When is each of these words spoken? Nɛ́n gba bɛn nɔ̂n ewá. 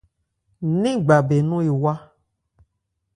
Nɛ́n 0.81 0.97
gba 1.05 1.15
bɛn 1.27 1.43
nɔ̂n 1.49 1.65
ewá. 1.71 1.93